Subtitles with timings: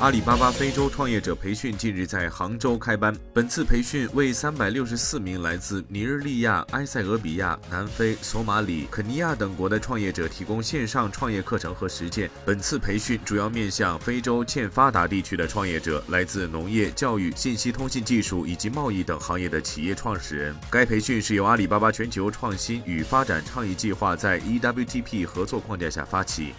[0.00, 3.12] 阿里巴巴非洲创业者培训近日在杭州开班。
[3.34, 12.30] 本次培训为三百六十四名来自尼日利亚、埃塞俄比亚、南非、索马里、肯尼亚等国的创业者提供线上创业课程和实践。
[12.44, 20.54] 本次培训主要面向非洲欠发达地区的创业者，来自农业、教育、信息通信技术以及贸易等行业的企业创始人。
[20.70, 26.54] 该培训是由阿里巴巴全球创新与发展倡议计划在 EWTP 合作框架下发起。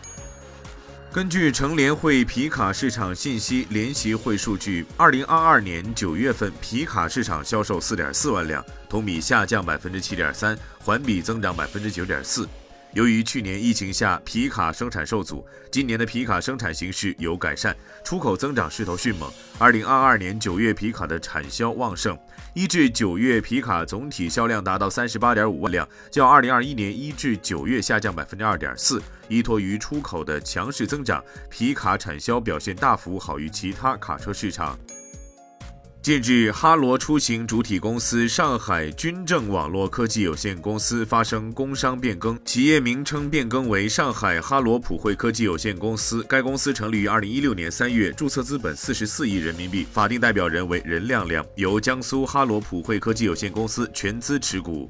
[1.12, 12.48] 根据乘联会皮卡市场信息联席会数据，二零二二年九月份皮卡市场销售四点四万辆，同比下降百分之七点三，环比增长百分之九点四。
[12.94, 19.32] 由于去年疫情下皮卡生产受阻，今年的皮卡生产形势有改善，出口增长势头迅猛。
[19.60, 22.18] 二零二二年九月皮卡的产销旺盛，
[22.56, 29.02] 一至九月皮卡总体销量达到三十八点五万辆，较二零二一年一至九月下降百分之二点四。
[29.28, 34.76] 依托于出口的强势增长，皮卡产销表现大幅好于其他卡车市场。
[36.02, 46.24] 近日，哈罗出行主体公司上海军政网络科技有限公司发生工商变更，企业名称变更为上海哈罗普惠科技有限公司。
[46.24, 54.90] 该公司成立于二零一六年三月，注册资本四十四亿人民币，法定代表人为任亮亮，由江苏哈罗普惠科技有限公司全资持股。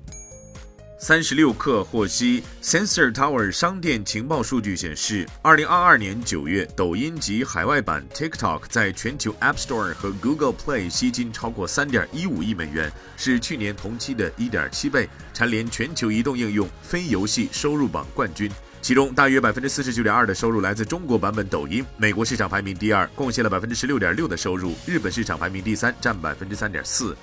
[1.02, 18.52] 三十六氪获悉，Sensor Tower 商店情报数据显示，二零二二年九月，抖音及海外版 TikTok 在全球 App Store 和 Google Play 吸金超过三点一五亿美元，是去年同期的一点七倍，蝉联全球移动应用非游戏收入榜冠军。
[18.82, 27.16] 其中，大约百分之四十九点二的收入来自中国版本抖音，美国市场排名第二，贡献了百分之十六点六的收入；日本市场排名第三，占百分之三点四。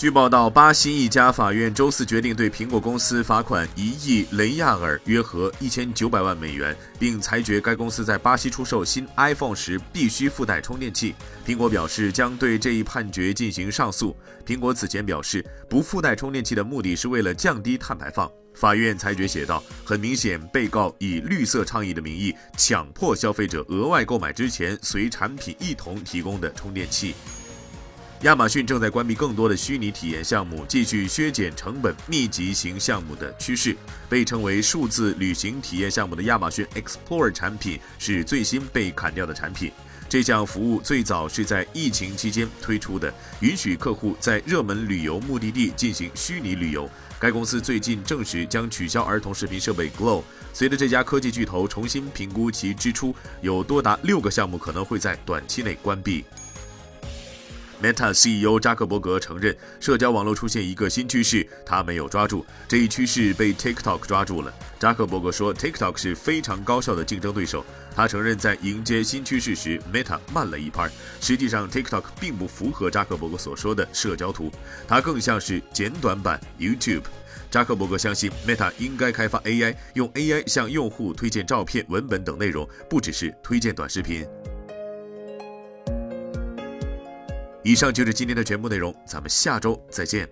[0.00, 11.14] 据报道，巴西一家法院周四决定对苹果公司罚款一亿雷亚尔（约合一千九百万美元），并裁决该公司在巴西出售新 iPhone 时必须附带充电器。
[11.46, 14.16] 苹果表示将对这一判决进行上诉。
[14.46, 18.26] 苹果此前表示，不附带充电器的目的是为了降低碳排放。
[18.54, 27.14] 法院裁决写道：“很明显，被告以绿色倡议的名义，强迫消费者额外购买之前随产品一同提供的充电器。”
[28.22, 33.74] 亚马逊正在关闭更多的虚拟体验项目，继续削减成本、密集型项目的趋势。
[34.10, 39.72] 被称为数字旅行体验项目的亚马逊 Explore 产品是最新被砍掉的产品。
[40.06, 43.10] 这项服务最早是在疫情期间推出的，
[43.40, 46.86] 允许客户在热门旅游目的地进行虚拟旅游。
[47.18, 50.22] 该公司最近证实将取消儿童视频设备 Glow。
[50.52, 56.22] 随着这家科技巨头重新评估其支出，有多达六个项目可能会在短期内关闭。
[57.82, 64.52] Meta CEO 扎克伯格承认，社交网络出现一个新趋势，他没有抓住这一趋势，被 TikTok 抓住了。
[64.78, 67.64] 扎克伯格说，TikTok 是非常高效的竞争对手。
[67.94, 70.90] 他承认，在迎接新趋势时，Meta 慢了一拍。
[71.20, 74.52] 实际上，TikTok 并不符合扎克伯格所说的社交图，
[74.86, 77.04] 它更像是简短版 YouTube。
[77.50, 84.24] 扎克伯格相信，Meta 应该开发 AI，用 AI 向用户推荐照片、文本等内容，不只是推荐短视频。
[87.62, 90.28] 以上就是今天的全部内容，咱们下周再见。